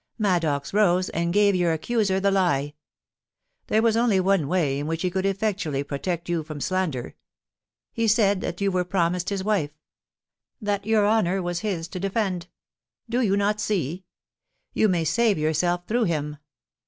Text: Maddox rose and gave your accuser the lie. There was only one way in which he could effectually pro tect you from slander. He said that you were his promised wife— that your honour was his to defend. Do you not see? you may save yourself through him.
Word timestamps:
Maddox 0.17 0.73
rose 0.73 1.09
and 1.09 1.31
gave 1.31 1.53
your 1.53 1.73
accuser 1.73 2.19
the 2.19 2.31
lie. 2.31 2.73
There 3.67 3.83
was 3.83 3.95
only 3.95 4.19
one 4.19 4.47
way 4.47 4.79
in 4.79 4.87
which 4.87 5.03
he 5.03 5.11
could 5.11 5.27
effectually 5.27 5.83
pro 5.83 5.99
tect 5.99 6.27
you 6.27 6.41
from 6.41 6.59
slander. 6.59 7.13
He 7.93 8.07
said 8.07 8.41
that 8.41 8.59
you 8.59 8.71
were 8.71 8.81
his 8.83 8.89
promised 8.89 9.31
wife— 9.45 9.77
that 10.59 10.87
your 10.87 11.07
honour 11.07 11.39
was 11.43 11.59
his 11.59 11.87
to 11.89 11.99
defend. 11.99 12.47
Do 13.11 13.21
you 13.21 13.37
not 13.37 13.61
see? 13.61 14.03
you 14.73 14.89
may 14.89 15.03
save 15.03 15.37
yourself 15.37 15.85
through 15.85 16.05
him. 16.05 16.37